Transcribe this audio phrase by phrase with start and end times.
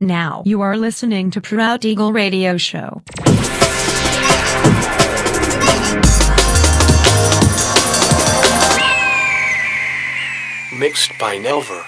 [0.00, 3.02] Now you are listening to Proud Eagle Radio Show.
[10.78, 11.82] Mixed by Nelver.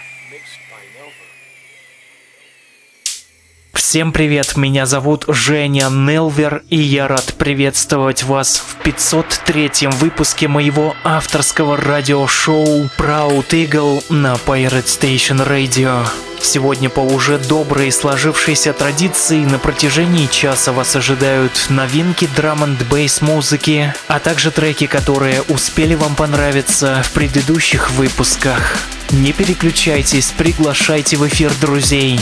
[3.75, 10.95] Всем привет, меня зовут Женя Нелвер, и я рад приветствовать вас в 503 выпуске моего
[11.05, 16.28] авторского радиошоу Proud Eagle на Pirate Station Radio.
[16.41, 23.21] Сегодня по уже доброй сложившейся традиции на протяжении часа вас ожидают новинки драм н бейс
[23.21, 28.79] музыки, а также треки, которые успели вам понравиться в предыдущих выпусках.
[29.11, 32.21] Не переключайтесь, приглашайте в эфир друзей.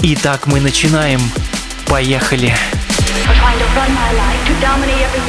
[0.00, 1.20] Итак, мы начинаем.
[1.86, 2.54] Поехали.
[3.38, 5.28] trying to run my life, to dominate every